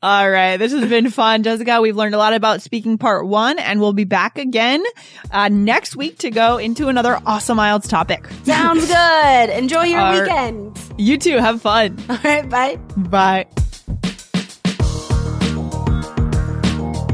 All 0.02 0.30
right. 0.30 0.58
This 0.58 0.72
has 0.72 0.88
been 0.90 1.10
fun, 1.10 1.44
Jessica. 1.44 1.82
We've 1.82 1.96
learned 1.96 2.16
a 2.16 2.18
lot 2.18 2.34
about 2.34 2.62
speaking 2.62 2.98
part 2.98 3.28
one 3.28 3.60
and 3.60 3.80
we'll 3.80 3.94
be 3.94 4.04
back 4.04 4.38
again 4.38 4.84
uh, 5.32 5.50
next 5.50 5.96
week 5.96 6.20
to 6.20 6.30
go 6.32 6.58
into 6.58 6.88
another 6.88 7.20
awesome 7.26 7.58
IELTS 7.58 7.90
topic. 7.90 8.28
Sounds 8.44 8.88
good. 8.88 9.50
Enjoy 9.50 9.84
your 9.84 10.00
Our- 10.00 10.22
weekend. 10.22 10.80
You 10.98 11.18
too. 11.18 11.38
Have 11.38 11.62
fun. 11.62 11.98
All 12.10 12.18
right, 12.24 12.48
bye. 12.50 12.76
Bye. 12.96 13.48